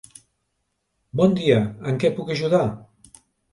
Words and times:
Bon 1.21 1.37
dia, 1.41 1.59
en 1.93 2.01
què 2.05 2.13
puc 2.19 2.35
ajudar? 2.39 2.65